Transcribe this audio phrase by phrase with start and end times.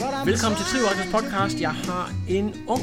[0.00, 1.60] Velkommen til to podcast.
[1.60, 2.82] Jeg har en ung,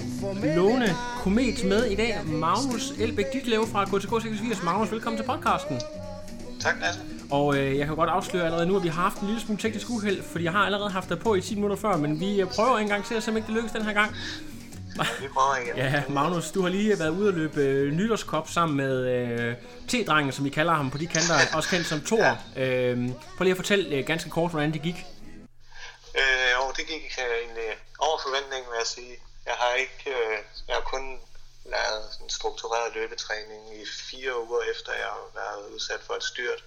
[0.56, 2.20] lovende komet med i dag.
[2.26, 4.64] Magnus Elbæk Ditlev fra KTK 86.
[4.64, 5.80] Magnus, velkommen til podcasten.
[6.60, 7.00] Tak, Lasse.
[7.32, 9.62] Og øh, jeg kan godt afsløre allerede nu, at vi har haft en lille smule
[9.62, 12.42] teknisk uheld, fordi jeg har allerede haft dig på i 10 minutter før, men vi
[12.42, 14.12] øh, prøver en gang til at se, om ikke det lykkes den her gang.
[14.96, 15.78] Vi prøver igen.
[15.94, 19.54] Ja, Magnus, du har lige været ude at løbe øh, nytårskop sammen med øh,
[19.88, 22.38] T-drengen, som vi kalder ham på de kanter, også kendt som Thor.
[22.58, 25.06] Øh, prøv lige at fortælle øh, ganske kort, hvordan det gik.
[26.22, 29.16] Øh, og det gik øh, egentlig over forventning, vil jeg sige.
[29.46, 31.06] Jeg har ikke, øh, jeg har kun
[31.66, 36.64] lavet sådan struktureret løbetræning i fire uger efter, jeg har været udsat for et styrt.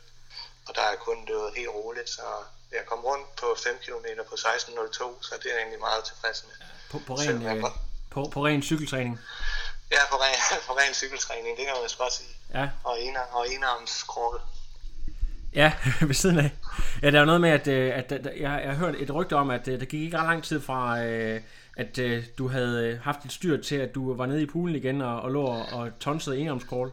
[0.67, 2.27] Og der er kun løbet helt roligt, så
[2.73, 6.55] jeg kom rundt på 5 km på 16.02, så det er egentlig meget tilfreds med.
[6.91, 7.65] På, på, ren, jeg øh,
[8.11, 9.21] på, på ren cykeltræning.
[9.91, 12.35] Ja, på ren, på ren cykeltræning, det kan man også godt sige.
[12.55, 14.41] Ja, Og, en, og enarms krål.
[15.55, 15.73] Ja,
[16.07, 16.51] ved siden af.
[17.03, 19.15] Ja, der er jo noget med, at, øh, at, at jeg, jeg har hørt et
[19.15, 21.41] rygte om, at øh, der gik ikke ret lang tid fra, øh,
[21.77, 21.99] at
[22.39, 25.31] du havde haft et styr til, at du var nede i poolen igen og, og
[25.31, 26.93] lå og, tonsede enarmskål.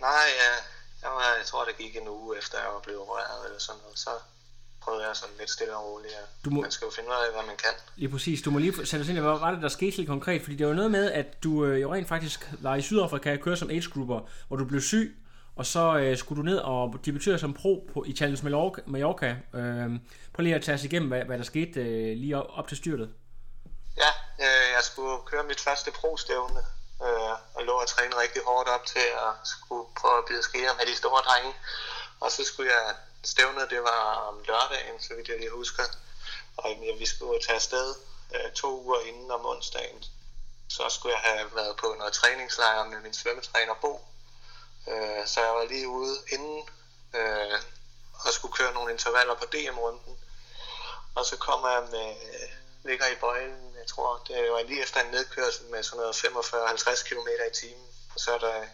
[0.00, 0.50] Nej, ja,
[1.02, 3.80] jeg, var, jeg tror, det gik en uge efter, jeg var blevet opereret eller sådan
[3.84, 3.98] noget.
[3.98, 4.10] Så
[4.82, 6.14] prøvede jeg sådan lidt stille og roligt.
[6.44, 7.70] Du må- Man skal jo finde ud af, hvad man kan.
[7.96, 8.42] Lige præcis.
[8.42, 10.42] Du må lige sætte os ind hvad var det, der skete helt konkret?
[10.42, 13.56] Fordi det var noget med, at du jo rent faktisk var i Sydafrika og køre
[13.56, 15.18] som age grouper, hvor du blev syg,
[15.58, 18.80] og så øh, skulle du ned og debutere som pro på, Italiens Mallorca.
[18.86, 19.36] Mallorca.
[19.54, 19.88] Øh,
[20.32, 22.76] prøv lige at tage os igennem, hvad, hvad der skete øh, lige op, op til
[22.76, 23.08] styrtet.
[24.02, 24.10] Ja,
[24.44, 26.62] øh, jeg skulle køre mit første pro-stævne,
[27.06, 30.72] øh, og lå og træne rigtig hårdt op til at skulle prøve at bide skære
[30.78, 31.52] med de store drenge.
[32.20, 32.94] Og så skulle jeg,
[33.24, 35.82] stævne, det var om lørdagen, så vidt jeg lige husker.
[36.56, 37.94] Og vi skulle tage afsted
[38.34, 39.98] øh, to uger inden om onsdagen.
[40.68, 43.92] Så skulle jeg have været på noget træningslejr med min svømmetræner Bo.
[44.90, 46.68] Øh, så jeg var lige ude inden
[47.14, 47.60] øh,
[48.24, 50.18] og skulle køre nogle intervaller på DM-runden.
[51.14, 52.16] Og så kommer jeg med,
[52.84, 57.08] ligger i bøjlen, jeg tror, det var lige efter en nedkørsel med sådan noget 45-50
[57.08, 57.86] km i timen.
[58.14, 58.66] Og så er der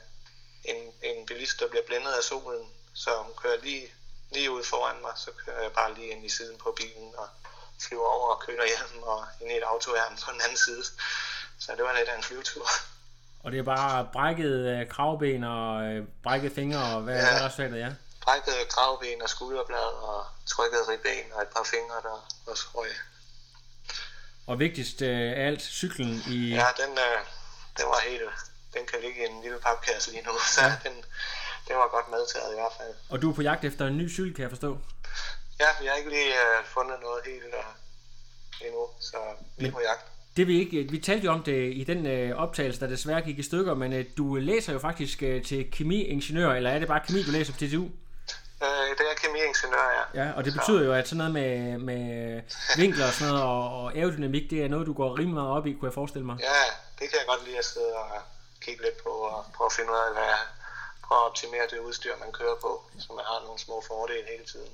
[0.64, 3.94] en, en bilist, der bliver blændet af solen, så hun kører lige,
[4.30, 7.28] lige ud foran mig, så kører jeg bare lige ind i siden på bilen og
[7.80, 10.84] flyver over og køler hjem og ind i et autoværn på den anden side.
[11.58, 12.68] Så det var lidt af en flyvetur.
[13.44, 17.20] Og det er bare brækket øh, kravben og øh, brækket fingre og hvad, ja.
[17.20, 17.90] Hvad er resultatet, ja?
[18.20, 22.16] Brækket kravben og skulderblad og trykket ribben og et par fingre, der
[22.46, 22.90] også røg.
[24.46, 26.38] Og vigtigst øh, af alt, cyklen i...
[26.60, 27.18] Ja, den, øh,
[27.78, 28.22] den var helt...
[28.74, 30.72] Den kan ligge i en lille papkasse lige nu, så ja.
[30.84, 30.94] den,
[31.68, 32.94] den var godt medtaget i hvert fald.
[33.10, 34.78] Og du er på jagt efter en ny cykel, kan jeg forstå.
[35.60, 39.18] Ja, vi har ikke lige øh, fundet noget helt øh, endnu, så
[39.56, 40.13] vi er på jagt.
[40.36, 43.38] Det vi ikke, vi talte jo om det i den øh, optagelse, der desværre gik
[43.38, 47.00] i stykker, men øh, du læser jo faktisk øh, til kemiingeniør, eller er det bare
[47.06, 47.84] kemi, du læser på TTU?
[48.64, 50.24] Øh, det er kemiingeniør, ja.
[50.24, 52.02] Ja, og det betyder jo, at sådan noget med, med
[52.76, 55.66] vinkler og sådan noget, og, og aerodynamik, det er noget, du går rimelig meget op
[55.66, 56.36] i, kunne jeg forestille mig.
[56.40, 56.62] Ja,
[56.98, 58.22] det kan jeg godt lide at sidde og
[58.64, 60.34] kigge lidt på og prøve at finde ud af, hvad
[61.06, 64.46] prøve at optimere det udstyr, man kører på, så man har nogle små fordele hele
[64.52, 64.72] tiden.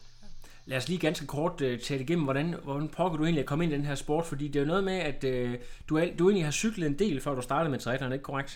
[0.70, 3.49] Lad os lige ganske kort øh, uh, tale igennem, hvordan, hvordan pokker du egentlig at
[3.49, 5.55] komme ind i den her sport, fordi det er jo noget med, at uh,
[5.88, 8.52] du, er, du egentlig har cyklet en del, før du startede med triathlon, ikke korrekt?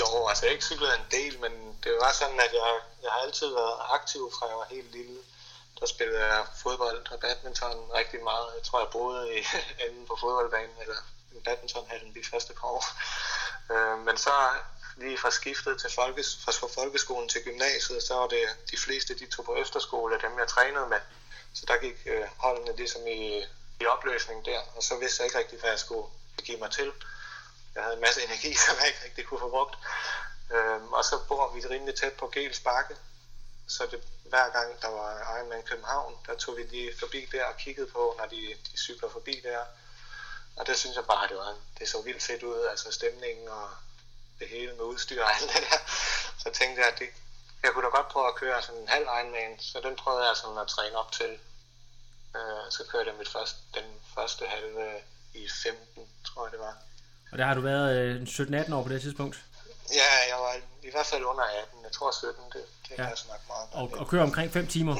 [0.00, 1.52] Jo, altså jeg har ikke cyklet en del, men
[1.84, 2.70] det var sådan, at jeg,
[3.04, 5.18] jeg har altid været aktiv fra jeg var helt lille.
[5.80, 8.48] der spillede jeg fodbold og badminton rigtig meget.
[8.56, 9.40] Jeg tror, jeg boede i
[9.84, 10.98] enden på fodboldbanen, eller
[11.36, 12.84] i badmintonhallen de første par år.
[13.72, 14.34] Øh, men så
[14.98, 19.26] lige fra skiftet til folkes, fra folkeskolen til gymnasiet, så var det de fleste, de
[19.26, 21.00] tog på efterskole, dem jeg trænede med.
[21.54, 23.44] Så der gik øh, holdene ligesom i,
[23.80, 26.08] i opløsning der, og så vidste jeg ikke rigtig, hvad jeg skulle
[26.44, 26.92] give mig til.
[27.74, 29.76] Jeg havde en masse energi, som jeg ikke rigtig kunne få brugt.
[30.54, 32.96] Øhm, og så bor vi rimelig tæt på Gels Bakke,
[33.66, 37.56] så det, hver gang der var Ironman København, der tog vi lige forbi der og
[37.56, 39.64] kiggede på, når de, de cykler forbi der.
[40.56, 43.70] Og det synes jeg bare, det, var, det så vildt fedt ud, altså stemningen og
[44.40, 45.78] det hele med udstyr og alt det der.
[46.42, 47.08] Så tænkte jeg, at det,
[47.62, 50.36] jeg kunne da godt prøve at køre sådan en halv Ironman, så den prøvede jeg
[50.36, 51.32] sådan at træne op til.
[52.36, 54.86] Øh, så kørte jeg mit første, den første halve
[55.34, 56.74] i 15, tror jeg det var.
[57.32, 59.36] Og der har du været øh, 17-18 år på det tidspunkt?
[60.00, 61.84] Ja, jeg var i hvert fald under 18.
[61.84, 62.96] Jeg tror 17, det, det ja.
[62.96, 63.92] kan jeg snakke meget om.
[63.92, 64.96] Og, og køre omkring 5 timer?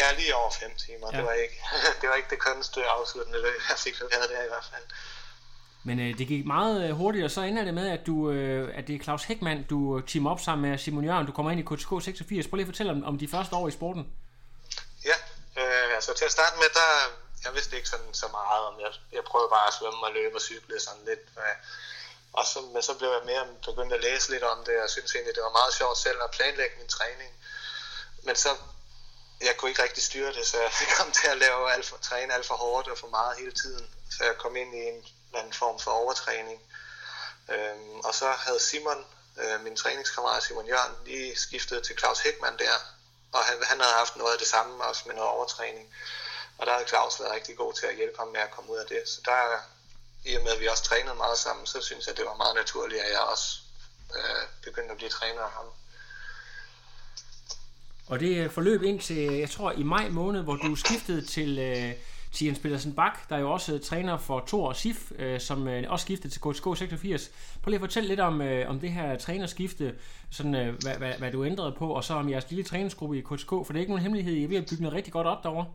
[0.00, 1.06] ja, lige over 5 timer.
[1.12, 1.16] Ja.
[1.16, 1.58] Det, var ikke,
[2.00, 4.86] det var ikke det kønneste afsluttende løb, jeg fik leveret der i hvert fald.
[5.84, 8.78] Men øh, det gik meget øh, hurtigt, og så ender det med, at, du, øh,
[8.78, 11.26] at det er Claus Hækman, du øh, teamer op sammen med Simon Jørgen.
[11.26, 12.46] Du kommer ind i KTK 86.
[12.46, 14.04] Prøv lige at fortælle om, om de første år i sporten.
[15.04, 15.16] Ja,
[15.60, 16.90] øh, altså til at starte med, der,
[17.44, 20.34] jeg vidste ikke sådan så meget om, jeg, jeg prøvede bare at svømme og løbe
[20.36, 21.24] og cykle sådan lidt.
[21.42, 21.56] Øh,
[22.32, 25.14] og så, men så blev jeg mere begyndt at læse lidt om det, og synes
[25.14, 27.30] egentlig, det var meget sjovt selv at planlægge min træning.
[28.26, 28.50] Men så,
[29.40, 32.34] jeg kunne ikke rigtig styre det, så jeg kom til at lave alt for, træne
[32.34, 33.86] alt for hårdt og for meget hele tiden.
[34.14, 36.60] Så jeg kom ind i en eller anden form for overtræning.
[37.52, 39.04] Øhm, og så havde Simon,
[39.42, 42.76] øh, min træningskammerat Simon Jørgen, lige skiftet til Claus Hækman der,
[43.32, 45.86] og han, han havde haft noget af det samme, også med noget overtræning.
[46.58, 48.78] Og der havde Claus været rigtig god til at hjælpe ham med at komme ud
[48.78, 49.02] af det.
[49.06, 49.38] Så der,
[50.24, 52.56] i og med at vi også trænede meget sammen, så synes jeg, det var meget
[52.56, 53.48] naturligt, at jeg også
[54.16, 55.66] øh, begyndte at blive træner af ham.
[58.06, 61.92] Og det forløb ind til, jeg tror i maj måned, hvor du skiftede til, øh,
[62.34, 65.40] til Jens Petersen Bak, der er jo også øh, træner for Thor og Sif, øh,
[65.40, 67.30] som øh, også skiftede til KSK 86.
[67.62, 69.94] Prøv lige at fortælle lidt om, øh, om det her trænerskifte,
[70.32, 73.20] sådan, øh, hvad, hvad, hvad, du ændrede på, og så om jeres lille træningsgruppe i
[73.20, 75.26] KSK, for det er ikke nogen hemmelighed, I er ved at bygge noget rigtig godt
[75.26, 75.66] op derovre.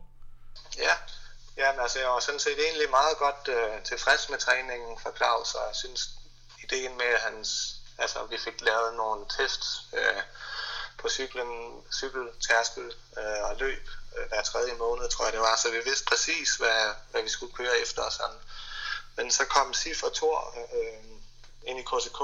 [0.78, 0.94] Ja,
[1.56, 5.54] Jamen altså, jeg var sådan set egentlig meget godt øh, tilfreds med træningen for Claus,
[5.54, 6.00] og jeg synes,
[6.64, 7.48] ideen med, at hans,
[7.98, 10.22] altså, vi fik lavet nogle tests øh,
[10.98, 15.70] på cyklen, cykeltærskel øh, og løb øh, hver tredje måned, tror jeg det var, så
[15.70, 18.36] vi vidste præcis, hvad, hvad vi skulle køre efter og sådan.
[19.16, 21.04] Men så kom Sif og Thor øh,
[21.66, 22.20] ind i KCK,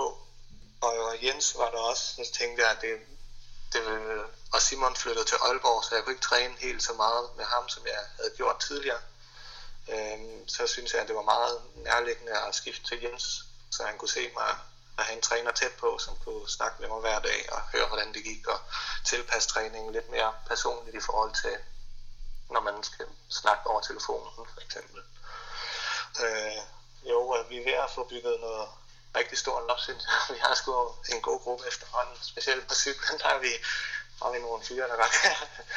[0.80, 2.96] og Jens var der også, så tænkte jeg, at det,
[3.72, 4.22] det ville,
[4.52, 7.68] og Simon flyttede til Aalborg, så jeg kunne ikke træne helt så meget med ham,
[7.68, 9.00] som jeg havde gjort tidligere.
[9.88, 13.98] Øh, så synes jeg, at det var meget nærliggende at skifte til Jens, så han
[13.98, 14.56] kunne se mig
[15.00, 17.86] at have en træner tæt på, som kunne snakke med mig hver dag og høre,
[17.86, 18.58] hvordan det gik, og
[19.04, 21.54] tilpasse træningen lidt mere personligt i forhold til,
[22.50, 23.06] når man skal
[23.40, 25.00] snakke over telefonen, for eksempel.
[26.22, 26.60] Øh,
[27.10, 27.18] jo,
[27.50, 28.68] vi er ved at få bygget noget
[29.18, 30.36] rigtig stort op, synes jeg.
[30.36, 30.72] Vi har sgu
[31.14, 33.52] en god gruppe efterhånden, specielt på cyklen, der har vi,
[34.22, 35.16] har vi nogle fyre, der godt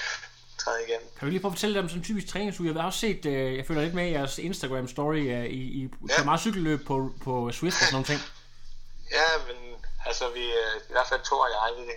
[0.61, 1.01] træde igen.
[1.17, 2.69] Kan du lige prøve at fortælle dem om sådan en typisk træningsuge?
[2.69, 5.61] Jeg har også set, uh, jeg følger lidt med i jeres Instagram story, uh, I,
[5.79, 6.23] I ja.
[6.23, 8.21] meget cykelløb på, på Swift og sådan nogle ting.
[10.13, 11.91] Altså vi, øh, i hvert fald to og jeg, vi,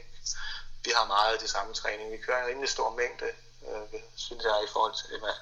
[0.84, 2.12] vi har meget af det samme træning.
[2.12, 3.28] Vi kører en rimelig stor mængde,
[3.60, 5.36] uh, synes jeg, i forhold til det, hvad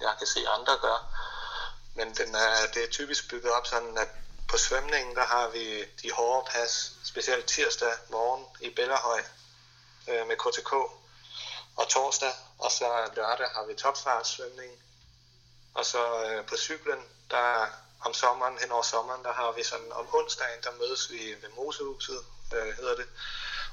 [0.00, 0.98] jeg kan se andre gør.
[1.94, 4.08] Men den er, det er typisk bygget op sådan, at
[4.48, 9.22] på svømningen, der har vi de hårde pas, specielt tirsdag morgen i Bellerhøj
[10.08, 10.72] øh, med KTK.
[11.76, 14.72] Og torsdag og så lørdag har vi topfartsvømning.
[15.74, 17.66] Og så øh, på cyklen, der
[18.04, 21.48] om sommeren, hen over sommeren, der har vi sådan om onsdagen, der mødes vi ved
[21.56, 22.24] Mosehuset,
[22.54, 23.08] øh, hedder det.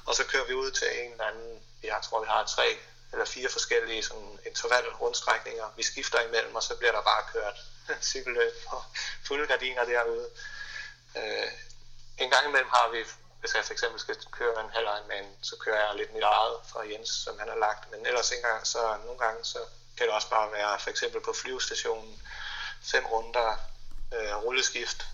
[0.06, 2.78] Og så kører vi ud til en eller anden, jeg tror vi har tre
[3.12, 5.72] eller fire forskellige sådan interval rundstrækninger.
[5.76, 7.58] Vi skifter imellem, og så bliver der bare kørt
[8.10, 8.84] cykelløb og
[9.26, 10.28] fulde gardiner derude.
[11.16, 11.48] Øh,
[12.18, 13.04] en gang imellem har vi
[13.40, 16.56] hvis jeg for eksempel skal køre en halv Ironman, så kører jeg lidt mit eget
[16.72, 17.90] fra Jens, som han har lagt.
[17.90, 19.58] Men ellers en gang, så nogle gange, så
[19.96, 22.22] kan det også bare være for eksempel på flyvestationen,
[22.82, 23.56] fem runder
[24.14, 25.06] øh, rulleskift,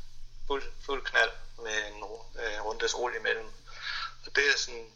[0.46, 1.30] fuld, fuld knald
[1.62, 2.02] med en
[2.42, 3.46] øh, rundes rulle imellem.
[4.26, 4.86] Og det er sådan,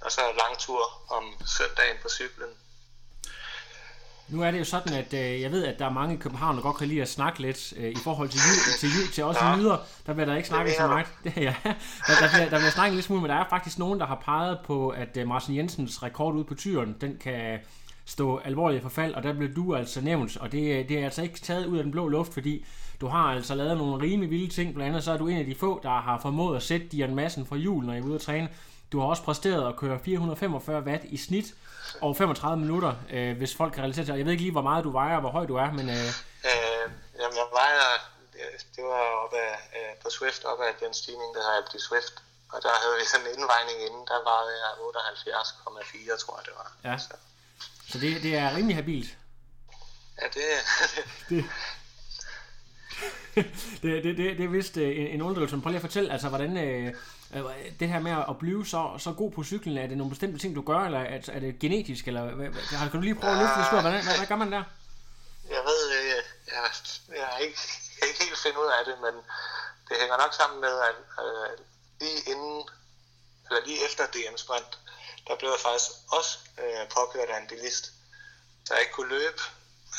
[0.00, 2.56] og så lang tur om søndagen på cyklen,
[4.28, 6.56] nu er det jo sådan, at øh, jeg ved, at der er mange i København,
[6.56, 9.24] der godt kan lide at snakke lidt øh, i forhold til jul, til, jul, til
[9.24, 9.56] os ja.
[9.56, 9.78] nyder.
[10.06, 11.06] Der bliver der ikke snakket så meget.
[11.24, 11.54] Det, ja.
[11.64, 14.22] der, der, bliver, der bliver snakket lidt smule, men der er faktisk nogen, der har
[14.24, 17.58] peget på, at øh, Martin Jensens rekord ude på tyren, den kan
[18.04, 21.40] stå alvorligt forfald, og der blev du altså nævnt, og det, det er altså ikke
[21.40, 22.64] taget ud af den blå luft, fordi
[23.00, 25.44] du har altså lavet nogle rimelig vilde ting, blandt andet så er du en af
[25.44, 28.14] de få, der har formået at sætte Dian Massen fra jul, når I er ude
[28.14, 28.48] at træne.
[28.92, 31.44] du har også præsteret at køre 445 watt i snit
[32.00, 34.84] over 35 minutter, øh, hvis folk kan relatere til Jeg ved ikke lige, hvor meget
[34.84, 35.88] du vejer, og hvor høj du er, men...
[35.88, 36.06] Øh...
[36.50, 36.84] Øh,
[37.20, 37.84] jamen, jeg vejer,
[38.76, 42.14] det var op af, øh, på Swift, op af den stigning, der har Alpe Swift.
[42.52, 46.54] Og der havde vi sådan en indvejning inden, der var jeg 78,4, tror jeg det
[46.60, 46.68] var.
[46.90, 46.98] Ja.
[46.98, 47.14] Så,
[47.90, 49.10] Så det, det er rimelig habilt.
[50.20, 50.44] ja, det,
[51.28, 51.44] Det,
[53.82, 55.60] det, det, det, det er vist øh, en, en underdrivelse.
[55.60, 56.94] Prøv lige at fortælle, altså, hvordan øh,
[57.34, 57.42] øh,
[57.80, 60.56] det her med at blive så, så god på cyklen, er det nogle bestemte ting,
[60.56, 63.38] du gør, eller er, er det genetisk, eller hvad, hvad, kan du lige prøve at
[63.38, 63.80] løfte det skur?
[63.80, 64.62] Hvordan, hvad, hvad gør man der?
[65.50, 66.70] jeg ved, øh, jeg,
[67.16, 67.60] jeg, har ikke,
[67.90, 69.14] jeg kan ikke helt finde ud af det, men
[69.88, 71.58] det hænger nok sammen med, at øh,
[72.00, 72.68] lige inden,
[73.46, 74.78] eller lige efter DM Sprint,
[75.26, 77.84] der blev jeg faktisk også øh, påkørt af en bilist,
[78.64, 79.42] så jeg ikke kunne løbe.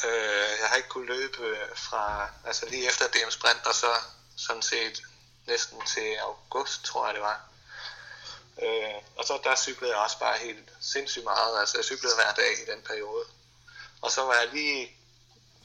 [0.04, 3.92] Øh, jeg har ikke kunnet løbe øh, fra, altså lige efter DM Sprint, og så
[4.38, 5.02] sådan set
[5.48, 7.42] næsten til august, tror jeg det var.
[8.62, 12.34] Øh, og så der cyklede jeg også bare helt sindssygt meget, altså jeg cyklede hver
[12.34, 13.26] dag i den periode.
[14.02, 14.98] Og så var jeg lige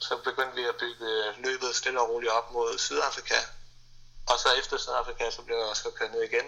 [0.01, 3.35] så begyndte vi at bygge løbet stille og roligt op mod Sydafrika.
[4.27, 6.45] Og så efter Sydafrika, så blev jeg også kørt ned igen.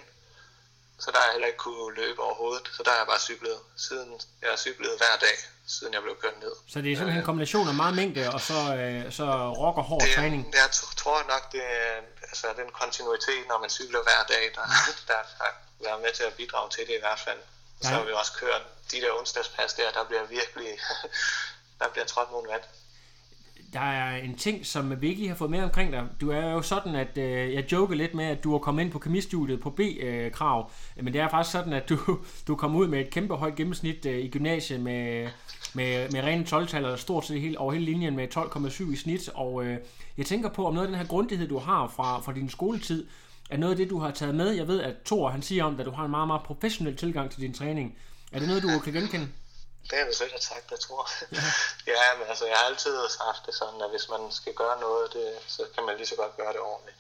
[1.00, 2.66] Så der har jeg heller ikke kunne løbe overhovedet.
[2.76, 4.10] Så der har jeg bare cyklet, siden
[4.42, 5.36] jeg har cyklet hver dag,
[5.68, 6.54] siden jeg blev kørt ned.
[6.74, 9.26] Så det er simpelthen en kombination af meget mængde, og så, øh, så
[9.64, 10.42] rock og hård Det, træning.
[10.62, 10.70] jeg
[11.04, 11.94] tror nok, det er
[12.30, 14.66] altså, den kontinuitet, når man cykler hver dag, der,
[15.10, 15.52] der har
[15.86, 17.40] været med til at bidrage til det i hvert fald.
[17.82, 20.72] Så har vi også kørt de der onsdagspas der, der bliver virkelig,
[21.80, 22.64] der bliver trådt nogle vand.
[23.74, 26.08] Der er en ting, som vi ikke lige har fået med omkring dig.
[26.22, 28.92] Du er jo sådan, at øh, jeg joker lidt med, at du er kommet ind
[28.92, 30.72] på kemistudiet på B-krav.
[30.96, 31.98] Men det er faktisk sådan, at du,
[32.48, 35.27] du kom ud med et kæmpe højt gennemsnit øh, i gymnasiet med,
[35.74, 39.30] med, med rene 12-taller, stort set hele, over hele linjen med 12,7 i snit.
[39.34, 39.77] Og øh,
[40.18, 43.06] jeg tænker på, om noget af den her grundighed, du har fra, fra din skoletid,
[43.50, 44.50] er noget af det, du har taget med.
[44.50, 47.32] Jeg ved, at Thor han siger om, at du har en meget, meget professionel tilgang
[47.32, 47.96] til din træning.
[48.32, 49.27] Er det noget, du kan genkende?
[49.90, 51.04] Det er vel sikkert sagt, jeg tror.
[51.94, 52.94] ja, men altså, jeg har altid
[53.28, 56.16] haft det sådan, at hvis man skal gøre noget, det, så kan man lige så
[56.22, 56.98] godt gøre det ordentligt.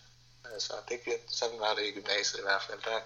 [0.53, 0.97] Altså, det,
[1.39, 2.79] sådan var det i gymnasiet i hvert fald.
[2.89, 2.97] Der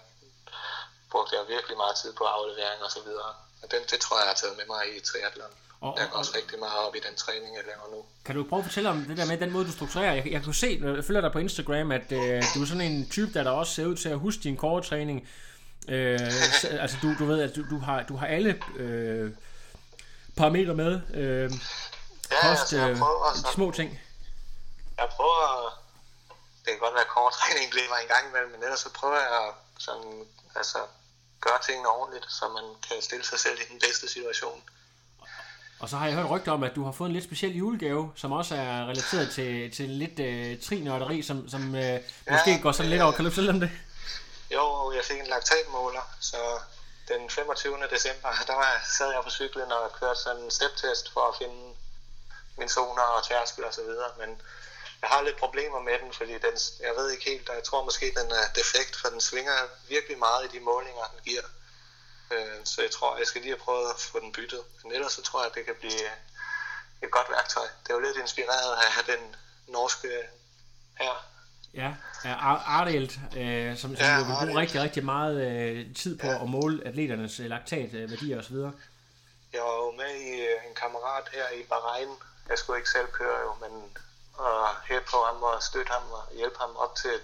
[1.11, 3.31] brugte jeg virkelig meget tid på aflevering og så videre.
[3.61, 5.53] Og den, det tror jeg, jeg har taget med mig i triathlon.
[5.85, 7.99] Og- Jeg går og- også rigtig meget op i den træning, jeg laver nu.
[8.25, 10.13] Kan du prøve at fortælle om det der med den måde, du strukturerer?
[10.13, 12.81] Jeg, jeg kunne se, når jeg følger dig på Instagram, at øh, du er sådan
[12.91, 15.17] en type, der, der også ser ud til at huske din core-træning.
[15.87, 16.19] Øh,
[16.61, 19.31] så, altså, du, du ved, at du, du, har, du har alle øh,
[20.37, 21.01] parametre med.
[21.13, 21.51] Øh,
[22.31, 23.89] Ja, kost, altså, jeg øh, prøver sådan, små ting.
[24.97, 25.43] jeg prøver,
[26.63, 29.47] det kan godt være, at korttræning bliver en gang imellem, men ellers så prøver jeg
[29.47, 30.11] at sådan,
[30.55, 30.77] altså,
[31.41, 34.61] gøre tingene ordentligt, så man kan stille sig selv i den bedste situation.
[35.79, 38.11] Og så har jeg hørt rygter om, at du har fået en lidt speciel julegave,
[38.15, 41.99] som også er relateret til, til lidt øh, trinørderi, som, som øh,
[42.31, 43.11] måske går sådan lidt over.
[43.11, 43.71] Kan du fortælle om det?
[44.53, 46.37] Jo, jeg fik en laktatmåler, så
[47.07, 47.87] den 25.
[47.89, 51.75] december, der var, sad jeg på cyklen og kørte sådan en steptest for at finde
[52.57, 54.41] min zoner og tærskel og så videre, men
[55.01, 58.13] jeg har lidt problemer med den, fordi den, jeg ved ikke helt, jeg tror måske
[58.19, 61.43] den er defekt, for den svinger virkelig meget i de målinger, den giver.
[62.31, 64.63] Øh, Så jeg tror, jeg skal lige have prøvet at få den byttet.
[64.83, 66.09] Men ellers så tror jeg, at det kan blive
[67.01, 67.67] et godt værktøj.
[67.83, 69.35] Det er jo lidt inspireret af den
[69.67, 70.27] norske
[70.97, 71.25] her.
[71.77, 71.91] Ja,
[72.49, 76.27] Ar- Ardelt, øh, som, som Ja, jo vil bruge rigtig, rigtig meget øh, tid på
[76.43, 78.55] at måle atleternes øh, laktatværdier osv.
[79.55, 82.09] Jeg var jo med i øh, en kammerat her i Bahrain.
[82.49, 83.73] Jeg skulle ikke selv køre jo, men
[84.49, 87.21] at hæppe på ham og støtte ham og hjælpe ham op til, at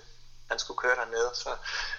[0.50, 1.32] han skulle køre dernede.
[1.44, 1.50] Så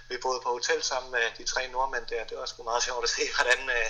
[0.09, 2.25] vi boede på hotel sammen med de tre nordmænd der.
[2.31, 3.89] Det var sgu meget sjovt at se, hvordan, øh,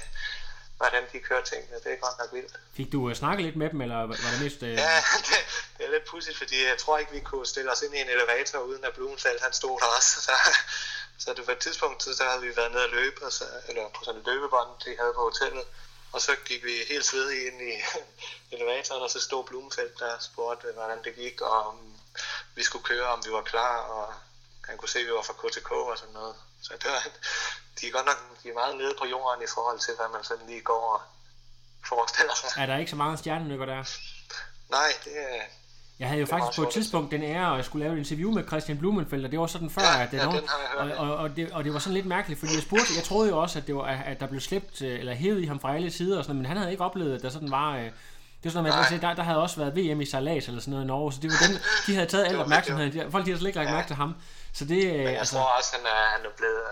[0.77, 1.77] hvordan de kører tingene.
[1.85, 2.55] Det er godt nok vildt.
[2.77, 4.63] Fik du øh, snakket lidt med dem, eller var det mest...
[4.63, 4.75] Øh...
[4.75, 4.97] Ja,
[5.29, 5.39] det,
[5.79, 8.09] det er lidt pudsigt, fordi jeg tror ikke, vi kunne stille os ind i en
[8.09, 10.21] elevator, uden at Blumenfeldt han stod der også.
[10.27, 10.33] Så,
[11.19, 13.45] så det var et tidspunkt, så der havde vi været nede og løbe, og så,
[13.69, 15.65] eller på sådan en løbebånd, de havde på hotellet.
[16.13, 17.75] Og så gik vi helt svedige ind i
[18.55, 21.95] elevatoren, og så stod Blumenfeldt der og spurgte, hvordan det gik, og om
[22.55, 24.15] vi skulle køre, om vi var klar, og
[24.65, 26.35] han kunne se, at vi var fra KTK og sådan noget.
[26.63, 27.07] Så det var,
[27.81, 30.25] de er godt nok de er meget nede på jorden i forhold til, hvad man
[30.25, 31.01] sådan lige går og
[31.89, 32.63] forestiller sig.
[32.63, 33.83] Er der ikke så mange stjernenykker der?
[34.71, 35.41] Nej, det er,
[35.99, 37.99] Jeg havde jo er faktisk på et tidspunkt den ære, at jeg skulle lave et
[37.99, 41.09] interview med Christian Blumenfeldt, og det var sådan før, Ja, at det ja, den og,
[41.11, 43.39] og, og, det, og det var sådan lidt mærkeligt, fordi jeg spurgte, jeg troede jo
[43.43, 45.91] også, at, det var, at der blev slæbt, øh, eller hævet i ham fra alle
[45.91, 47.77] sider, og sådan, men han havde ikke oplevet, at der sådan var...
[47.77, 47.91] Øh, det
[48.45, 50.85] var sådan, noget, at der, der havde også været VM i Salas eller sådan noget
[50.85, 52.93] i Norge, så det var dem, de havde taget al opmærksomheden.
[52.93, 54.15] De- Folk de havde slet ikke lagt mærke til ham.
[54.53, 56.63] Så det, øh, Men jeg altså, tror også, han er, han er blevet...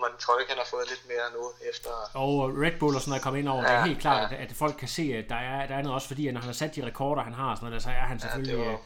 [0.00, 1.90] Man tror ikke, han har fået lidt mere nu efter...
[2.14, 4.36] og Red Bull og sådan noget kommer ind over, det er Ja, helt klart, ja.
[4.36, 6.40] at, at folk kan se, at der er, der er noget også fordi, at når
[6.40, 8.56] han har sat de rekorder, han har sådan noget, så er han Ja, selvfølgelig...
[8.58, 8.78] det var, øh,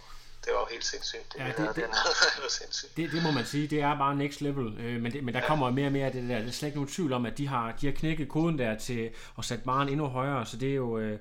[0.45, 1.33] det var jo helt sindssygt.
[1.33, 1.85] Det, Ja, ja, det- det, det-
[2.45, 2.97] det, sindssygt.
[2.97, 5.41] Det, det må man sige, det er bare next level, øh, men, det, men der
[5.41, 6.39] kommer jo mere og mere af det der.
[6.39, 8.79] Det er slet ikke nogen tvivl om, at de har, de har knækket koden der
[8.79, 10.99] til at sætte baren endnu højere, så det er jo...
[10.99, 11.19] Øh,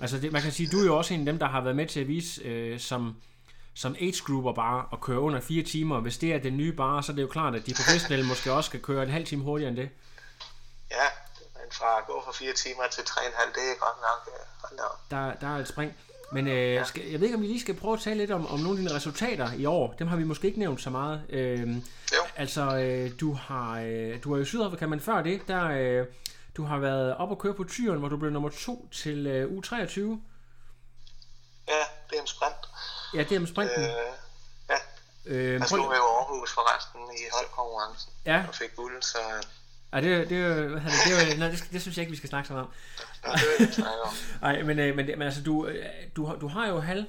[0.00, 1.76] altså det, man kan sige, du er jo også en af dem, der har været
[1.76, 3.16] med til at vise øh, som,
[3.76, 6.00] som age grouper bare at køre under fire timer.
[6.00, 8.52] Hvis det er den nye bar, så er det jo klart, at de professionelle måske
[8.52, 9.88] også skal køre en halv time hurtigere end det.
[10.90, 11.06] Ja,
[11.54, 13.96] men fra at gå fra fire timer til tre og en halv, det er godt
[14.06, 14.34] nok.
[14.34, 14.98] øh, Hold.
[15.10, 15.92] Der, der er et spring.
[16.32, 18.46] Men øh, skal, jeg ved ikke, om vi lige skal prøve at tale lidt om,
[18.46, 19.94] om nogle af dine resultater i år.
[19.98, 21.22] Dem har vi måske ikke nævnt så meget.
[21.28, 21.68] Øh,
[22.12, 22.22] Jo.
[22.36, 26.06] Altså, øh, du har øh, du er i Sydafrika, men før det, der øh,
[26.56, 29.50] du har været op og køre på tyren, hvor du blev nummer to til øh,
[29.58, 30.00] U23.
[31.68, 32.56] Ja, det er en sprint.
[33.14, 33.82] Ja, det er med sprinten.
[33.82, 33.88] Øh,
[34.70, 34.76] ja,
[35.26, 38.12] Øh, jeg slog med Aarhus forresten i holdkonkurrencen.
[38.26, 38.44] Ja.
[38.48, 39.18] Og fik guld, så
[39.92, 42.28] ja, det, det, er det, det, jo- nej, det, det, synes jeg ikke, vi skal
[42.28, 42.48] snakke
[43.32, 44.12] det ikke snakke om.
[44.42, 45.86] Nej, men, øh, men, men altså, du, øh,
[46.16, 47.04] du, du har jo halv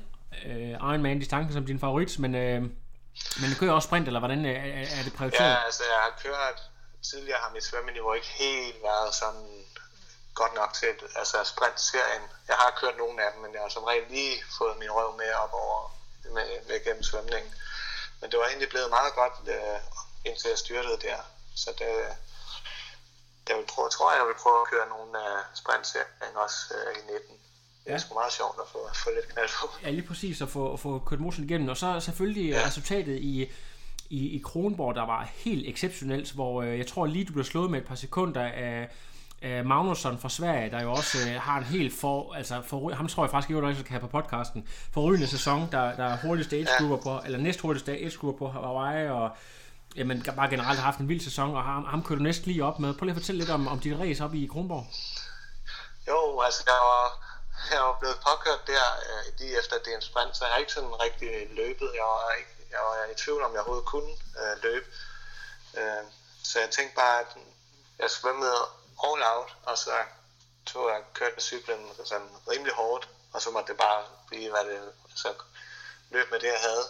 [0.46, 2.62] øh, Ironman distancen som din favorit, men, øh,
[3.42, 5.50] men du kører også sprint, eller hvordan øh, er, er det prioriteret?
[5.50, 6.62] Ja, altså jeg har kørt,
[7.12, 9.48] tidligere har mit svømmeniveau ikke helt været sådan
[10.41, 10.91] godt nok til,
[11.22, 12.24] altså sprintserien.
[12.50, 15.10] Jeg har kørt nogle af dem, men jeg har som regel lige fået min røv
[15.22, 15.79] med op over
[16.36, 17.51] med, med gennem svømningen.
[18.20, 19.79] Men det var egentlig blevet meget godt, øh,
[20.27, 21.20] indtil jeg styrtede der.
[21.63, 21.91] Så det,
[23.50, 26.91] jeg vil prøve, tror jeg, jeg vil prøve at køre nogle af sprintserien også øh,
[27.00, 27.36] i 19.
[27.84, 27.98] Det er Ja.
[28.00, 29.67] sgu meget sjovt at få, få lidt knald på.
[29.84, 31.70] Ja, lige præcis at få, at få kørt motion igennem.
[31.70, 32.60] Og så selvfølgelig ja.
[32.60, 32.65] Ja.
[32.67, 33.51] resultatet i,
[34.10, 37.72] i, i Kronborg, der var helt exceptionelt, hvor øh, jeg tror lige, du blev slået
[37.72, 38.89] med et par sekunder af,
[39.41, 43.08] af Magnusson fra Sverige, der jo også øh, har en helt for, altså for, ham
[43.08, 46.56] tror jeg faktisk ikke, jeg skal have på podcasten, forrygende sæson, der, der er hurtigste
[46.56, 46.96] age ja.
[46.96, 49.29] på, eller næst hurtigste age på Hawaii, og
[49.96, 52.65] jamen, bare generelt har haft en vild sæson, og ham, ham kører du næsten lige
[52.65, 52.94] op med.
[52.94, 54.86] Prøv lige at fortælle lidt om, om dit race op i Kronborg.
[56.08, 57.06] Jo, altså jeg var,
[57.74, 60.60] jeg var blevet påkørt der øh, lige efter det er en sprint, så jeg har
[60.60, 61.29] ikke sådan rigtig
[61.62, 61.89] løbet.
[62.00, 64.88] Jeg var, ikke, jeg var i tvivl om, jeg overhovedet kunne øh, løbe.
[65.79, 66.03] Øh,
[66.50, 67.32] så jeg tænkte bare, at
[68.00, 68.62] jeg svømmede
[69.04, 69.92] all out, og så
[70.66, 74.66] tog jeg kørt med cyklen sådan rimelig hårdt, og så måtte det bare blive, hvad
[74.66, 75.34] det så
[76.10, 76.88] løb med det, jeg havde.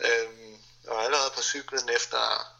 [0.00, 2.54] Øhm, og allerede på cyklen efter,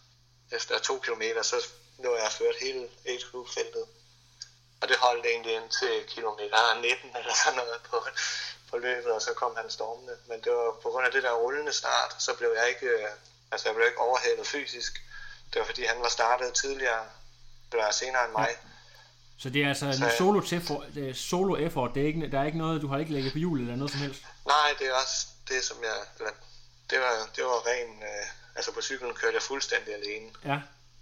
[0.51, 1.57] efter to kilometer, så
[1.99, 3.87] lå jeg ført hele HQ-feltet.
[4.81, 8.07] Og det holdt egentlig ind til kilometer 19 eller sådan noget på,
[8.71, 10.17] på løbet, og så kom han stormende.
[10.27, 13.09] Men det var på grund af det der rullende start, så blev jeg ikke, øh,
[13.53, 14.93] altså jeg blev ikke overhalet fysisk.
[15.53, 17.07] Det var fordi han var startet tidligere,
[17.73, 18.59] eller senere end mig.
[19.39, 20.41] Så det er altså en Så- solo,
[20.95, 21.95] det er solo effort.
[21.95, 23.91] Det er ikke, der er ikke noget, du har ikke lægget på hjulet eller noget
[23.91, 24.23] som helst.
[24.47, 26.33] Nej, det er også det, som jeg, eller,
[26.91, 30.27] det var, det var ren, øh, altså på cyklen kørte jeg fuldstændig alene.
[30.45, 30.59] Ja.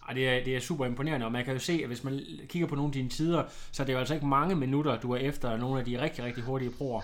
[0.08, 2.26] Ej, det, er, det er super imponerende, og man kan jo se, at hvis man
[2.48, 5.12] kigger på nogle af dine tider, så er det jo altså ikke mange minutter, du
[5.12, 7.02] er efter nogle af de rigtig, rigtig hurtige proer.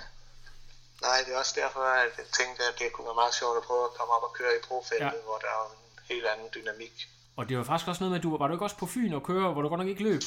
[1.02, 3.62] Nej, det er også derfor, at jeg tænkte, at det kunne være meget sjovt at
[3.62, 5.10] prøve at komme op og køre i profeltet, Ja.
[5.28, 5.78] hvor der er en
[6.14, 7.08] helt anden dynamik.
[7.36, 9.12] Og det var faktisk også noget med, at du var du ikke også på Fyn
[9.12, 10.22] og køre, hvor du godt nok ikke løb?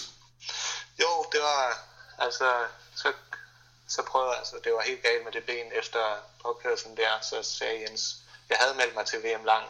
[0.99, 3.13] Jo, det var, altså, så,
[3.87, 7.81] så prøvede altså, det var helt galt med det ben efter påkørselen der, så sagde
[7.81, 8.15] Jens,
[8.49, 9.69] jeg havde meldt mig til VM lang,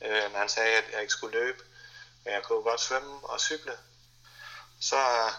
[0.00, 1.64] øh, men han sagde, at jeg ikke skulle løbe,
[2.24, 3.78] men jeg kunne godt svømme og cykle.
[4.80, 5.32] Så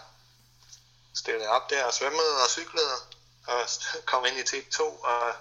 [1.14, 2.96] stillede jeg op der og svømmede og cyklede,
[3.46, 3.68] og
[4.10, 5.34] kom ind i T2, og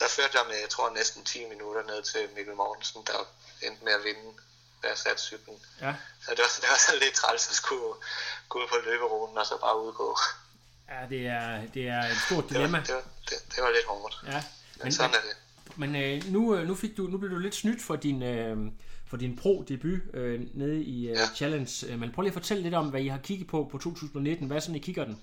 [0.00, 3.26] der førte jeg med, jeg tror, næsten 10 minutter ned til Mikkel Mortensen, der
[3.62, 4.40] endte med at vinde,
[4.82, 5.56] da jeg satte cyklen.
[5.80, 5.94] Ja.
[6.24, 7.94] Så det var, det var sådan lidt træls at skulle
[8.48, 10.18] gå ud på løberuten og så bare udgå.
[10.88, 12.78] Ja, det er, det er et stort Det var, dilemma.
[12.86, 14.14] det var, det, det var lidt hårdt.
[14.26, 14.32] Ja.
[14.32, 15.36] Men Men, sådan er det.
[15.76, 18.56] men øh, nu, øh, nu, fik du, nu blev du lidt snydt for din, øh,
[19.10, 21.26] for din pro-debut øh, nede i øh, Ja.
[21.36, 21.86] Challenge.
[21.88, 24.46] Øh, Men prøv lige at fortælle lidt om, hvad I har kigget på på 2019.
[24.46, 25.22] Hvad er sådan, I kigger den?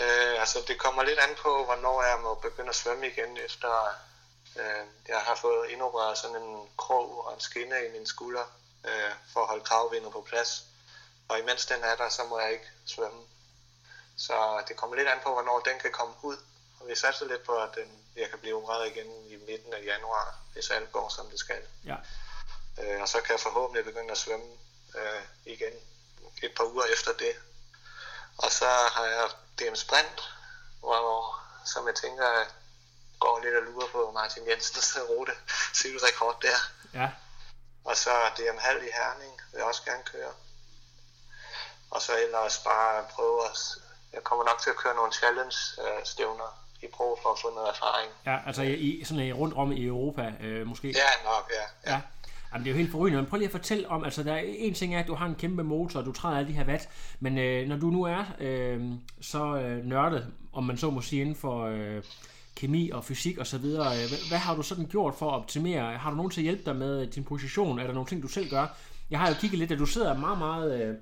[0.00, 3.68] Øh, altså, det kommer lidt an på, hvornår jeg må begynde at svømme igen, efter
[4.60, 8.44] øh, jeg har fået indopereret sådan en krog og en skinne i min skulder,
[8.84, 10.64] øh, for at holde kravvindet på plads.
[11.28, 13.22] Og imens den er der, så må jeg ikke svømme.
[14.16, 16.36] Så det kommer lidt an på, hvornår den kan komme ud.
[16.80, 19.84] Og vi satser lidt på, at den, jeg kan blive opereret igen i midten af
[19.84, 21.62] januar, hvis alt går, som det skal.
[21.84, 21.96] Ja.
[22.80, 24.46] Øh, og så kan jeg forhåbentlig begynde at svømme
[24.94, 25.72] øh, igen
[26.42, 27.34] et par uger efter det.
[28.38, 30.20] Og så har jeg DM Sprint,
[30.80, 32.44] hvor, som jeg tænker
[33.24, 35.32] går lidt og lurer på Martin Jensens rute,
[35.80, 36.58] cykelrekord der.
[37.00, 37.08] Ja.
[37.84, 40.32] Og så DM Halv i Herning vil jeg også gerne køre.
[41.90, 43.58] Og så ellers bare prøve at...
[44.12, 46.50] Jeg kommer nok til at køre nogle challenge-stævner
[46.82, 48.10] i pro for at få noget erfaring.
[48.26, 50.88] Ja, altså i, sådan rundt om i Europa øh, måske.
[50.88, 51.92] Ja, nok, ja.
[51.92, 52.00] Ja.
[52.52, 53.22] Jamen, det er jo helt forrygende.
[53.22, 55.26] Men prøv lige at fortælle om, altså der er en ting er, at du har
[55.26, 56.88] en kæmpe motor, og du træder alle de her watt,
[57.20, 58.80] men øh, når du nu er øh,
[59.22, 62.02] så øh, nørdet, om man så må sige, inden for, øh,
[62.56, 63.86] kemi og fysik og så videre.
[63.86, 65.98] Øh, hvad, hvad har du sådan gjort for at optimere?
[65.98, 67.78] Har du nogen til at hjælpe dig med øh, din position?
[67.78, 68.66] Er der nogle ting, du selv gør?
[69.10, 70.94] Jeg har jo kigget lidt, at du sidder meget, meget øh,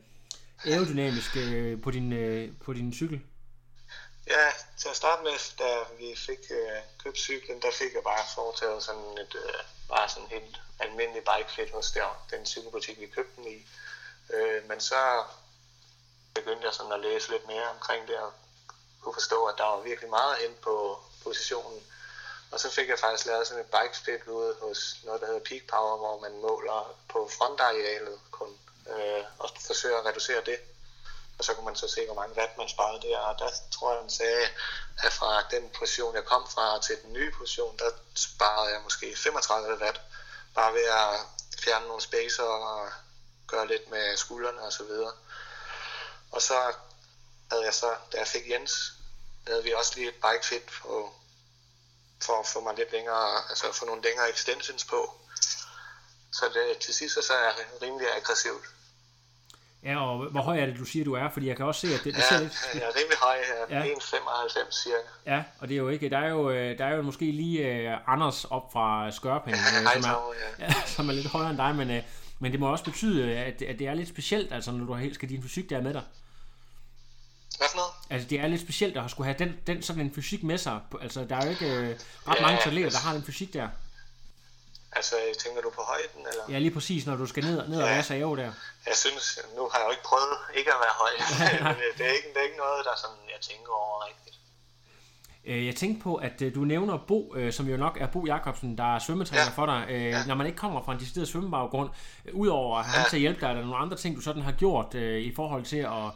[0.65, 3.21] aerodynamisk øh, på, din, øh, på din cykel.
[4.27, 8.25] Ja, til at starte med, da vi fik øh, købt cyklen, der fik jeg bare
[8.35, 13.37] foretaget sådan et, øh, bare sådan helt almindelig bikefit hos der, den cykelbutik, vi købte
[13.37, 13.59] den i.
[14.35, 15.25] Øh, men så
[16.35, 18.33] begyndte jeg sådan at læse lidt mere omkring det, og
[19.01, 20.75] kunne forstå, at der var virkelig meget hen på
[21.29, 21.81] positionen.
[22.53, 25.65] Og så fik jeg faktisk lavet sådan et bikeflip ude hos noget, der hedder Peak
[25.73, 26.81] Power, hvor man måler
[27.13, 28.51] på frontarealet kun,
[28.93, 30.59] øh, og forsøger at reducere det
[31.39, 33.93] og så kunne man så se, hvor mange watt man sparede der, og der tror
[33.93, 34.49] jeg, han sagde,
[35.03, 39.17] at fra den position, jeg kom fra, til den nye position, der sparede jeg måske
[39.17, 40.01] 35 watt,
[40.55, 41.21] bare ved at
[41.65, 42.91] fjerne nogle spacer og
[43.47, 45.13] gøre lidt med skuldrene og så videre.
[46.31, 46.73] Og så
[47.51, 48.93] havde jeg så, da jeg fik Jens,
[49.47, 51.15] havde vi også lige et bike fit på,
[52.27, 55.01] for at få mig lidt længere, altså få nogle længere extensions på.
[56.33, 58.65] Så det, til sidst så er jeg rimelig aggressivt.
[59.85, 61.29] Ja, og hvor høj er det, du siger, du er?
[61.31, 62.71] Fordi jeg kan også se, at det, det ja, ser lidt...
[62.75, 63.79] jeg er rimelig høj her.
[63.79, 63.95] Ja.
[63.95, 64.97] 1,95 cirka.
[65.27, 66.11] Ja, og det er jo ikke...
[66.11, 69.63] Der er jo, øh, der er jo måske lige uh, Anders op fra Skørping, ja,
[69.65, 70.65] som, er, ja.
[70.65, 72.05] ja, som er lidt højere end dig, men, uh,
[72.39, 75.09] men det må også betyde, at, at det er lidt specielt, altså når du har,
[75.13, 76.03] skal din fysik der med dig.
[77.59, 77.93] Hvad for noget?
[78.11, 80.81] Altså, det er lidt specielt at skulle have den, den sådan en fysik med sig.
[81.01, 81.89] Altså, der er jo ikke uh,
[82.29, 83.69] ret ja, mange atleter, der har den fysik der.
[84.93, 86.21] Altså, tænker du på højden?
[86.31, 86.45] Eller?
[86.49, 88.53] Ja, lige præcis, når du skal ned, ned og være så der.
[88.87, 91.13] Jeg synes, nu har jeg jo ikke prøvet ikke at være høj,
[91.75, 94.37] men det er, ikke, det er ikke noget, der sådan, jeg tænker over rigtigt.
[95.45, 98.27] Øh, jeg tænkte på, at øh, du nævner Bo, øh, som jo nok er Bo
[98.27, 99.51] Jakobsen, der er svømmetræner ja.
[99.51, 99.87] for dig.
[99.89, 100.25] Ja.
[100.27, 101.91] Når man ikke kommer fra en decideret svømmebaggrund,
[102.33, 103.09] udover at han ja.
[103.09, 105.65] til at hjælpe dig, er der nogle andre ting, du sådan har gjort i forhold
[105.65, 106.11] til at...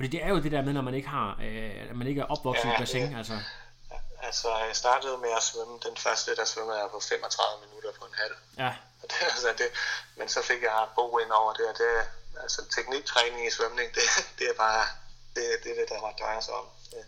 [0.00, 1.30] Fordi det er jo det der med, når man ikke har,
[1.90, 3.36] at man ikke er opvokset ja, i bassin, altså.
[4.28, 5.74] Altså, jeg startede med at svømme.
[5.88, 8.36] Den første, der svømmede jeg på 35 minutter på en halv.
[8.62, 8.72] Ja.
[9.02, 9.68] Og det, altså, det,
[10.18, 11.92] men så fik jeg Bo ind over det, og det,
[12.42, 14.06] altså, tekniktræning i svømning, det,
[14.38, 14.84] det er bare
[15.36, 16.66] det, det, det der drejer sig om.
[16.90, 17.02] Det,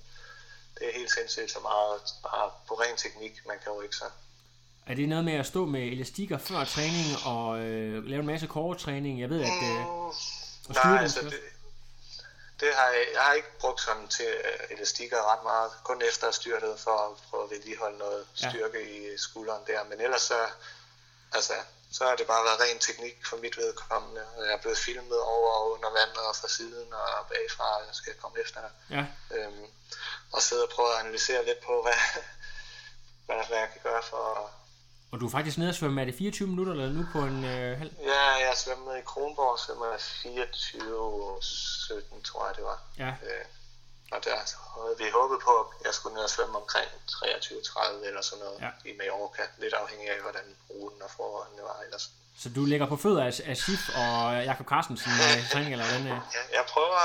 [0.77, 4.09] det er helt sindssygt så meget bare på ren teknik, man kan jo ikke så.
[4.87, 8.47] Er det noget med at stå med elastikker før træning og øh, lave en masse
[8.47, 9.21] core-træning?
[9.21, 9.59] Jeg ved, at...
[9.71, 11.41] Øh, mm, nej, altså, det,
[12.63, 16.31] det har jeg, jeg har ikke brugt sådan til øh, elastikker ret meget, kun efter
[16.31, 19.13] styrtet for at prøve at vedligeholde noget styrke ja.
[19.15, 20.41] i skulderen der, men ellers så,
[21.33, 21.55] altså,
[21.93, 24.25] så har det bare været ren teknik for mit vedkommende.
[24.39, 28.15] Jeg er blevet filmet over og under vandet og fra siden og bagfra, jeg skal
[28.15, 28.61] komme efter.
[28.91, 29.05] Ja.
[29.31, 29.67] Øhm,
[30.33, 32.01] og sidde og prøve at analysere lidt på, hvad,
[33.27, 34.51] hvad, hvad jeg kan gøre for
[35.13, 37.45] og du er faktisk nede og svømme, er det 24 minutter eller nu på en
[37.45, 37.93] øh, halv?
[38.13, 42.79] Ja, jeg svømmede i Kronborg, svømmer jeg 24 17, tror jeg det var.
[42.99, 43.11] Ja.
[43.29, 43.45] Øh,
[44.15, 44.37] og der
[44.83, 48.59] havde vi håbet på, at jeg skulle ned og svømme omkring 23-30 eller sådan noget
[48.65, 48.71] ja.
[48.91, 49.43] i Mallorca.
[49.59, 52.05] Lidt afhængig af, hvordan ruten og forholdene var ellers.
[52.43, 54.17] Så du ligger på fødder af, af Sif og
[54.51, 56.07] Jakob Carstensen i træning, eller hvordan?
[56.07, 56.19] Ja,
[56.59, 57.01] jeg prøver,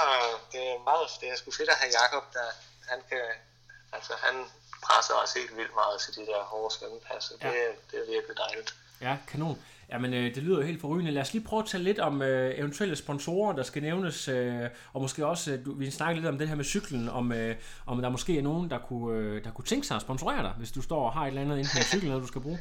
[0.53, 2.47] det er meget, det er sgu fedt at have Jakob, der
[2.91, 3.25] han kan,
[3.95, 4.35] altså han
[4.87, 7.47] presser også helt vildt meget til de der hårde svømmepas, ja.
[7.47, 7.55] det,
[7.91, 8.75] det er virkelig dejligt.
[9.01, 9.57] Ja, kanon.
[9.91, 11.11] Jamen, øh, det lyder jo helt forrygende.
[11.11, 14.69] Lad os lige prøve at tale lidt om øh, eventuelle sponsorer, der skal nævnes, øh,
[14.93, 17.55] og måske også, øh, du, vi snakke lidt om det her med cyklen, om, øh,
[17.85, 20.53] om der måske er nogen, der kunne, øh, der kunne tænke sig at sponsorere dig,
[20.57, 22.59] hvis du står og har et eller andet inden en cykel, du skal bruge.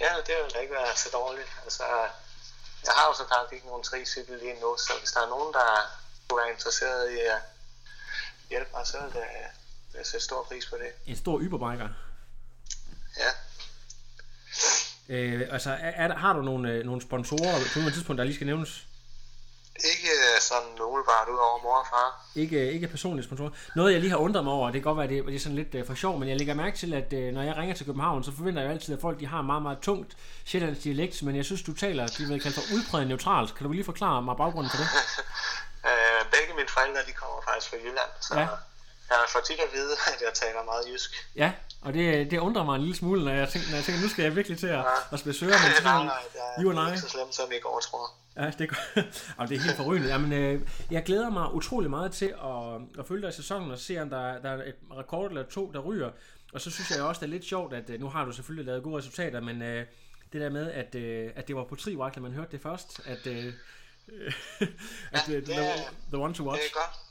[0.00, 1.50] Ja, det vil da ikke være så dårligt.
[1.64, 1.82] Altså,
[2.86, 5.52] jeg har jo så klart ikke nogen tricykel lige nu, så hvis der er nogen,
[5.54, 5.68] der
[6.28, 7.40] kunne være interesseret i at
[8.50, 9.26] hjælpe mig, så vil det
[9.96, 11.10] jeg sætter stor pris på det.
[11.10, 11.88] En stor yberbiker?
[13.18, 13.30] Ja.
[15.08, 18.34] Øh, altså, er, er, har du nogle, øh, nogle sponsorer på et tidspunkt, der lige
[18.34, 18.86] skal nævnes?
[19.84, 22.26] Ikke øh, sådan umiddelbart ud over mor og far.
[22.34, 23.50] Ikke, ikke personlige sponsorer.
[23.76, 25.56] Noget jeg lige har undret mig over, det kan godt være, det, det er sådan
[25.56, 27.86] lidt uh, for sjov, men jeg lægger mærke til, at uh, når jeg ringer til
[27.86, 31.36] København, så forventer jeg altid, at folk de har meget, meget tungt sjællands dialekt, men
[31.36, 33.54] jeg synes, du taler, de vil kalde for udpræget neutralt.
[33.54, 34.88] Kan du lige forklare mig baggrunden for det?
[35.88, 38.48] uh, begge mine forældre, de kommer faktisk fra Jylland, så ja.
[39.10, 41.10] Jeg får tit at vide, at jeg taler meget jysk.
[41.36, 44.02] Ja, og det, det undrer mig en lille smule, når jeg tænker, når jeg tænker
[44.02, 44.82] nu skal jeg virkelig til at, ja.
[45.12, 46.22] at besøge men så, nej, nej,
[46.58, 49.02] det er ikke så slemt, som I går, tror Ja, det er,
[49.36, 50.08] og det er helt forrygende.
[50.08, 53.78] Jamen, øh, jeg glæder mig utrolig meget til at, at følge dig i sæsonen og
[53.78, 56.10] se, om der, der er et rekord eller to, der ryger.
[56.52, 58.66] Og så synes jeg også, det er lidt sjovt, at øh, nu har du selvfølgelig
[58.66, 59.86] lavet gode resultater, men øh,
[60.32, 63.00] det der med, at, øh, at det var på tri da man hørte det først,
[63.04, 63.52] at, øh,
[65.12, 65.54] at ja, øh, the,
[66.12, 66.62] the one to watch.
[66.62, 67.05] Det er godt.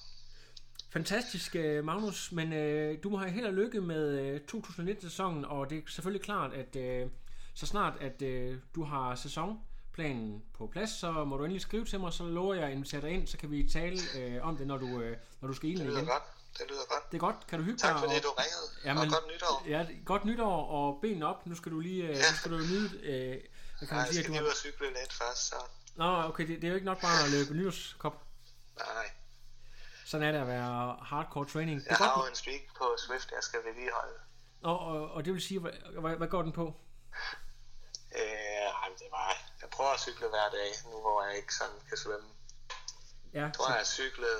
[0.99, 5.69] Fantastisk, øh, Magnus, men øh, du må have held og lykke med øh, 2019-sæsonen, og
[5.69, 7.09] det er selvfølgelig klart, at øh,
[7.53, 9.59] så snart at øh, du har sæson
[9.93, 13.01] planen på plads, så må du endelig skrive til mig, så lover jeg at invitere
[13.01, 15.69] dig ind, så kan vi tale øh, om det, når du, øh, når du skal
[15.69, 16.09] ilden Det lyder igen.
[16.09, 16.23] godt.
[16.57, 17.11] Det lyder godt.
[17.11, 17.47] Det er godt.
[17.47, 17.99] Kan du hygge Tak dig?
[17.99, 18.67] fordi og- du ringede.
[18.85, 19.63] Jamen, og godt nytår.
[19.69, 21.45] Ja, godt nytår og benene op.
[21.47, 23.29] Nu skal du lige, øh, nu skal du nyde, øh,
[23.79, 25.55] hvad kan Nej, jeg sige, at skal lige ud og cykle lidt først, så
[25.95, 28.15] Nå, okay, det, det er jo ikke nok bare at løbe nytårskop.
[28.77, 29.05] nej.
[30.05, 31.81] Sådan er det at være hardcore training.
[31.89, 34.19] Jeg har jo en streak på Swift, jeg skal vedligeholde.
[34.63, 36.65] Og, og, og det vil sige, hvad, hvad, går den på?
[38.15, 39.29] Øh, det var,
[39.61, 42.27] jeg prøver at cykle hver dag, nu hvor jeg ikke sådan kan svømme.
[43.33, 44.37] Ja, Jeg tror, jeg har cyklet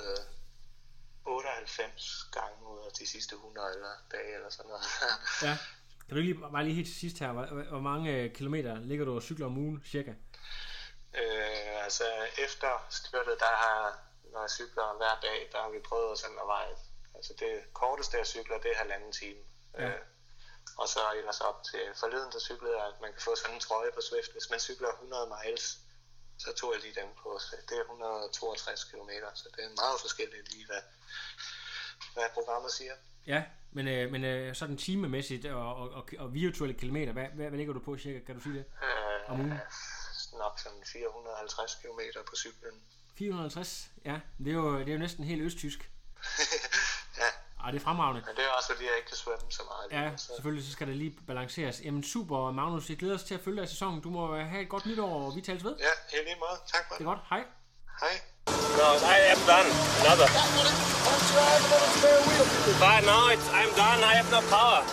[1.24, 4.84] 98 gange ud af de sidste 100 eller dage eller sådan noget.
[5.48, 5.58] ja.
[6.06, 9.04] Kan du lige, bare lige helt til sidst her, hvor, hvor mange øh, kilometer ligger
[9.04, 10.12] du og cykler om ugen, cirka?
[11.20, 12.04] øh, altså
[12.38, 14.05] efter styrtet, der har
[14.36, 16.74] når jeg cykler hver dag, der har vi prøvet at veje.
[17.16, 19.42] Altså det korteste jeg cykler, det er halvanden time.
[19.78, 19.88] Ja.
[19.88, 20.02] Øh,
[20.80, 23.60] og så ellers op til forleden, der cyklede jeg, at man kan få sådan en
[23.66, 24.30] trøje på Swift.
[24.32, 25.66] Hvis man cykler 100 miles,
[26.44, 27.30] så tog jeg lige dem på.
[27.38, 30.82] Så det er 162 km, så det er meget forskelligt lige, hvad,
[32.14, 32.94] hvad programmet siger.
[33.26, 33.40] Ja,
[33.76, 37.58] men, øh, men øh, sådan timemæssigt og, og, og, og virtuelle kilometer, hvad, hvad, hvad
[37.58, 38.20] ligger du på cirka?
[38.26, 38.64] Kan du sige det?
[38.82, 39.52] Øh, Om ugen?
[40.38, 42.76] nok sådan 450 km på cyklen.
[43.18, 43.88] 450?
[44.04, 45.90] Ja, det er jo, det er jo næsten helt østtysk.
[47.22, 47.28] ja,
[47.64, 48.22] Ej, det er fremragende.
[48.26, 49.90] men det er også fordi, jeg ikke kan svømme så meget.
[49.90, 50.26] lige Ja, nu, så.
[50.36, 51.80] selvfølgelig så skal det lige balanceres.
[51.84, 52.88] Jamen super, Magnus.
[52.90, 54.00] Jeg glæder os til at følge dig i sæsonen.
[54.00, 55.74] Du må have et godt nytår, og vi tales ved.
[55.78, 56.56] Ja, i lige måde.
[56.72, 57.04] Tak for Det det.
[57.06, 57.20] er godt.
[57.30, 57.42] Hej.
[58.00, 58.14] Hej.
[58.80, 59.68] No, I am done.
[60.02, 60.28] Another.
[62.82, 64.00] But no, it's, I'm done.
[64.10, 64.80] I have no power.